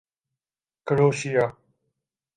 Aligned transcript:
کروشیا 0.85 1.45